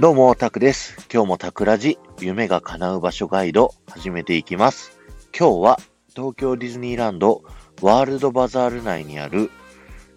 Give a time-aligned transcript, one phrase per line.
[0.00, 0.96] どうも、タクです。
[1.12, 4.98] 今日もタクラジ、夢が叶う場所ガイド、始めていきます。
[5.38, 5.80] 今日は、
[6.16, 7.44] 東京ディズニーランド、
[7.80, 9.52] ワールドバザール内にある、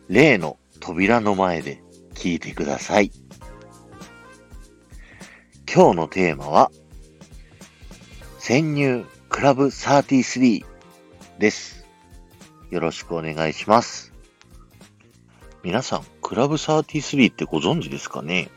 [0.08, 1.84] 例の扉の前で
[2.16, 3.12] 聞いてください。
[5.72, 6.72] 今日のテーマは、
[8.40, 10.66] 潜入クラブ33
[11.38, 11.86] です。
[12.72, 14.12] よろしくお願いします。
[15.62, 18.50] 皆さん、クラブ33ってご存知ですかね？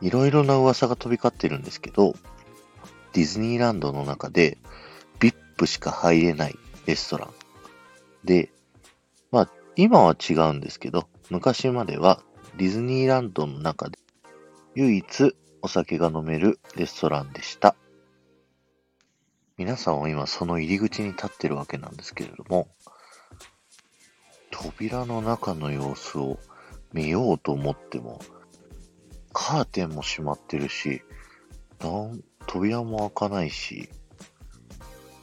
[0.00, 2.14] いろいろな噂が飛び交ってるんですけど、
[3.12, 4.58] ディズニーランドの中で
[5.18, 7.30] VIP しか入れないレストラン。
[8.24, 8.50] で、
[9.30, 12.22] まあ今は違うんですけど、昔までは
[12.56, 13.98] ディズニーランドの中で
[14.74, 17.76] 唯一お酒が飲めるレストランでした。
[19.58, 22.68] 皆さんは今その入り口に立ってるわけなんですけれども、
[24.50, 26.38] 扉の中の様子を
[26.92, 28.20] 見ようと思っても、
[29.32, 31.02] カーテンも閉まってるし、
[31.80, 33.88] なん扉も開かないし、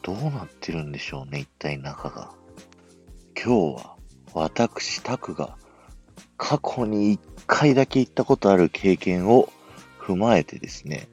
[0.01, 2.31] どうなってるんでしょうね、一体中が。
[3.35, 3.95] 今日は、
[4.33, 5.57] 私、タクが、
[6.37, 9.49] 過去に一回だけ行ったことある経験を
[9.99, 11.09] 踏まえてですね、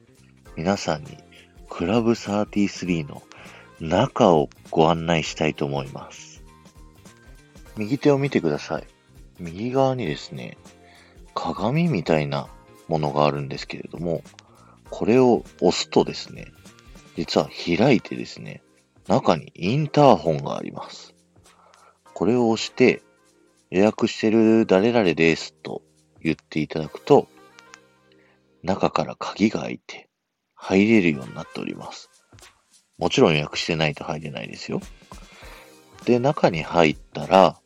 [0.55, 1.17] 皆さんに、
[1.69, 3.21] クラブ33の
[3.81, 6.43] 中をご案内したいと思います。
[7.75, 8.87] 右手を見てください。
[9.39, 10.57] 右側にですね、
[11.33, 12.47] 鏡みたいな
[12.87, 14.23] ものがあるんですけれども、
[14.89, 16.51] これを押すとですね、
[17.17, 18.61] 実は開いてですね、
[19.07, 21.13] 中にインターホンがあります。
[22.13, 23.01] これを押して、
[23.71, 25.81] 予約してる誰々ですと
[26.21, 27.27] 言っていただくと、
[28.63, 30.09] 中から鍵が開いて
[30.55, 32.09] 入れるようになっております。
[32.97, 34.81] もちろん予約してないと入れないですよ。
[36.05, 37.59] で、中に入ったら、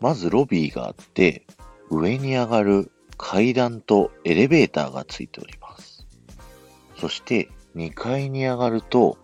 [0.00, 1.46] まずロビーがあって、
[1.90, 2.90] 上に上がる
[3.24, 6.04] 階段とエレベーターがついております。
[6.98, 9.16] そして2階に上がると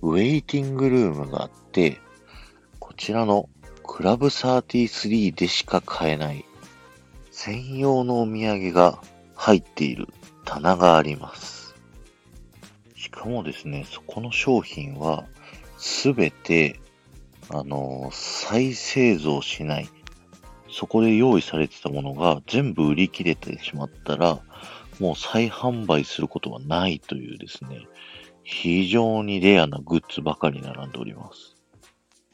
[0.00, 2.00] ウェイティングルームがあって、
[2.78, 3.48] こちらの
[3.82, 6.44] クラブ33でしか買えない
[7.32, 9.02] 専用のお土産が
[9.34, 10.06] 入っている
[10.44, 11.74] 棚があります。
[12.94, 15.24] しかもですね、そこの商品は
[15.78, 16.78] すべて
[17.48, 19.88] あの、再製造しない
[20.78, 24.42] そこで用意されてたものが全部売り切れてしまったら、
[25.00, 27.86] もう再販売することはないというですね、
[28.42, 31.56] 非常にレアなグッズばかり並んでおります。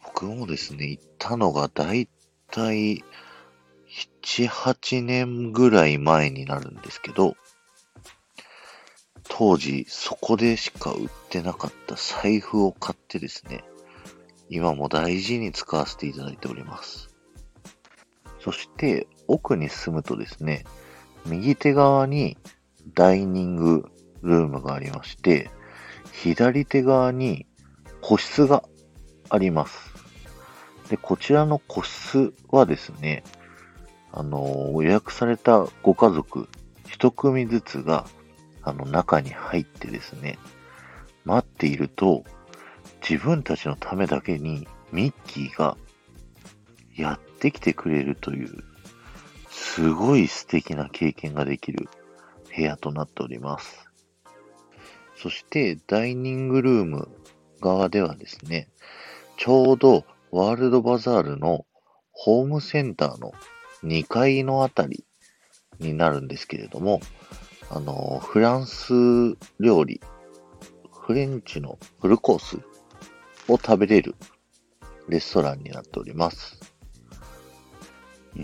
[0.02, 2.08] 僕もですね、行ったのがだい
[2.50, 3.04] たい
[4.22, 7.36] 7、8年ぐらい前になるんですけど、
[9.28, 13.62] 当時そこでしか売ってなかった財布を買ってですね、
[14.48, 17.11] 今も大事に使わせていただいております。
[18.42, 20.64] そして奥に進むとですね、
[21.26, 22.36] 右手側に
[22.94, 23.88] ダイニング
[24.22, 25.50] ルームがありまして、
[26.12, 27.46] 左手側に
[28.00, 28.64] 個室が
[29.30, 29.92] あります。
[30.90, 33.22] で、こちらの個室はですね、
[34.12, 36.48] あの、予約されたご家族
[36.86, 38.06] 一組ずつが、
[38.62, 40.38] あの、中に入ってですね、
[41.24, 42.24] 待っていると、
[43.08, 45.76] 自分たちのためだけにミッキーが
[46.96, 48.64] やってきてくれるという、
[49.50, 51.88] すごい素敵な経験ができる
[52.54, 53.88] 部屋となっております。
[55.16, 57.08] そして、ダイニングルーム
[57.60, 58.68] 側ではですね、
[59.36, 61.64] ちょうどワールドバザールの
[62.12, 63.32] ホームセンターの
[63.84, 65.04] 2階のあたり
[65.78, 67.00] になるんですけれども、
[67.70, 68.92] あの、フランス
[69.58, 70.00] 料理、
[70.90, 72.56] フレンチのフルコース
[73.48, 74.14] を食べれる
[75.08, 76.71] レストランになっております。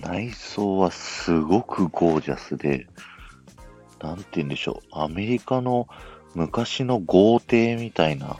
[0.08, 2.86] 内装はすごくゴージャスで、
[4.00, 5.86] なんて言うんでしょう、アメリカの
[6.34, 8.38] 昔の豪邸みたいな、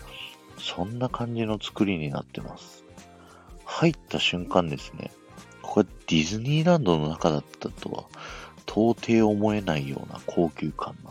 [0.57, 2.85] そんな感じの作りになってます。
[3.67, 5.11] 入った瞬間ですね、
[5.61, 8.05] これディズニーランドの中だったとは、
[8.67, 11.11] 到底思えないような高級感な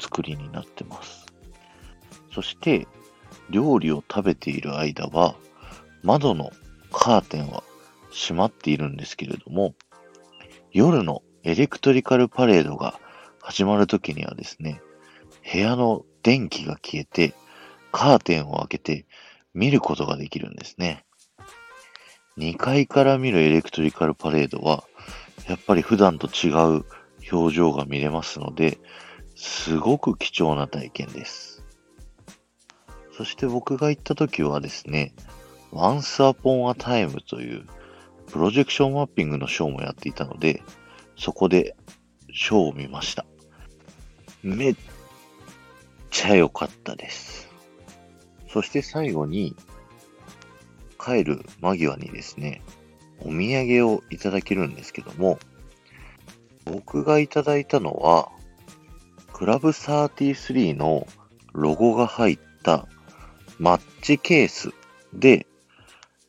[0.00, 1.26] 作りになってます。
[2.34, 2.88] そして、
[3.50, 5.36] 料理を食べている間は、
[6.02, 6.50] 窓の
[6.90, 7.62] カーテンは
[8.10, 9.76] 閉まっているんですけれども、
[10.72, 12.98] 夜のエレクトリカルパレードが
[13.42, 14.80] 始まるときにはですね、
[15.52, 17.34] 部屋の電気が消えて、
[17.90, 19.06] カーテンを開けて
[19.52, 21.04] 見ることができるんですね。
[22.38, 24.84] 2階から見るエレクトリカルパレードは、
[25.46, 26.48] やっぱり普段と違
[26.78, 26.84] う
[27.30, 28.78] 表情が見れますので、
[29.36, 31.66] すごく貴重な体験です。
[33.14, 35.14] そして僕が行った時はですね、
[35.70, 37.66] Once Upon a Time という
[38.32, 40.62] プロジェクションマッピングのショーもやっていたので、
[41.18, 41.76] そこで
[42.32, 43.26] ショーを見ました。
[44.42, 44.76] めっ
[46.10, 47.50] ちゃ良かったです。
[48.48, 49.54] そして最後に、
[50.98, 52.62] 帰る間際にですね、
[53.20, 55.38] お土産をいただけるんですけども、
[56.64, 58.30] 僕がいただいたのは、
[59.34, 61.06] クラブ33の
[61.52, 62.88] ロゴが入った
[63.58, 64.70] マッチケース
[65.12, 65.46] で、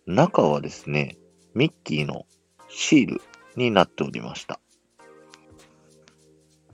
[0.05, 1.17] 中はですね、
[1.55, 2.25] ミッキーの
[2.69, 3.21] シール
[3.55, 4.59] になっておりました。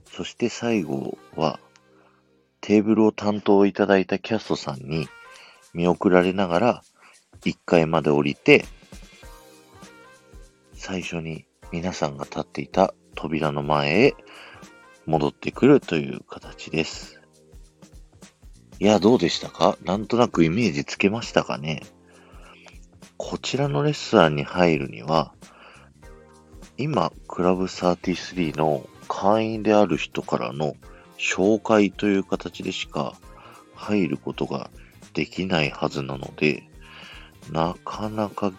[0.06, 1.60] そして最後は、
[2.60, 5.08] テーブルを担当いただいたキャストさんに
[5.72, 6.82] 見送られながら
[7.42, 8.64] 1階まで降りて、
[10.74, 14.14] 最初に皆さんが立っていた扉の前へ
[15.06, 17.20] 戻ってくるという形です。
[18.78, 19.76] いや、どうでしたか？
[19.84, 21.82] なんとなくイメージつけましたかね？
[23.30, 25.32] こちらのレストランに入るには、
[26.76, 30.74] 今、クラブ33の会員である人からの
[31.16, 33.14] 紹介という形でしか
[33.76, 34.68] 入ることが
[35.14, 36.64] できないはずなので、
[37.52, 38.52] なかなか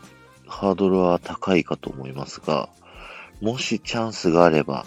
[0.47, 2.69] ハードルは高いかと思いますが、
[3.41, 4.85] もしチャンスがあれば、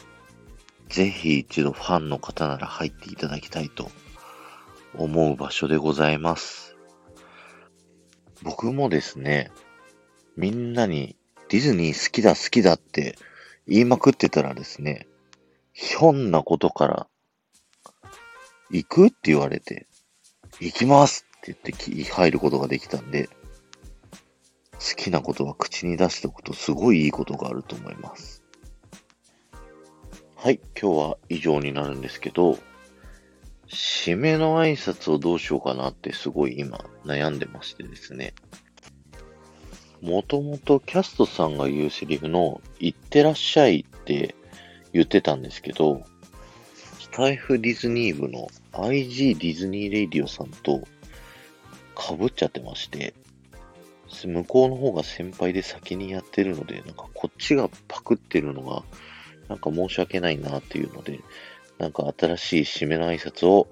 [0.88, 3.90] ぜひ一度ファンの方なら入っていただきたいと
[4.96, 6.74] 思う場所でございます。
[8.42, 9.50] 僕もですね、
[10.36, 11.16] みんなに
[11.48, 13.16] ディズニー好きだ好きだって
[13.68, 15.06] 言いまくってたらですね、
[15.72, 17.06] ひょんなことから、
[18.70, 19.86] 行くって言われて、
[20.60, 23.28] 行きますって言ってき入ることができたんで、
[24.74, 28.42] 好きなことは口に出しておくとすごいいいことがあると思います。
[30.36, 32.58] はい、今日は以上になるんですけど、
[33.66, 38.34] 締めの挨拶をどうしようかなってすごい今悩んでましてですね。
[40.04, 44.34] もともとキャストさんが言うセリフの、行ってらっしゃいって
[44.92, 46.02] 言ってたんですけど、
[47.00, 50.82] スタイフディズニー部の IG ディズニーレイディオさんと
[51.98, 53.14] 被っちゃってまして、
[54.26, 58.82] 向こうの方が先輩で先にやってるので、なんかこっちがパクってるのが、
[59.48, 61.20] なんか申し訳ないなっていうので、
[61.78, 63.68] なんか新しい締めの挨拶を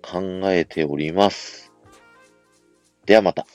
[0.00, 1.72] 考えております。
[3.04, 3.46] ではまた。